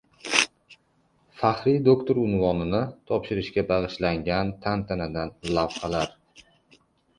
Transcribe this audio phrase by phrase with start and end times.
[1.41, 2.81] faxriy doktori unvonini
[3.13, 6.11] topshirishga bag‘ishlangan tantanadan lavhalar